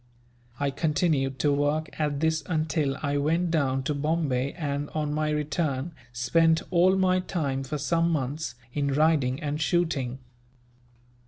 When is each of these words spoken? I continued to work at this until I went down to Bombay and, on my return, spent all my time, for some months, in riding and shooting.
I 0.59 0.71
continued 0.71 1.37
to 1.41 1.53
work 1.53 1.87
at 1.99 2.21
this 2.21 2.41
until 2.47 2.97
I 3.03 3.17
went 3.17 3.51
down 3.51 3.83
to 3.83 3.93
Bombay 3.93 4.53
and, 4.53 4.89
on 4.95 5.13
my 5.13 5.29
return, 5.29 5.93
spent 6.11 6.63
all 6.71 6.95
my 6.95 7.19
time, 7.19 7.63
for 7.63 7.77
some 7.77 8.09
months, 8.09 8.55
in 8.73 8.95
riding 8.95 9.39
and 9.39 9.61
shooting. 9.61 10.17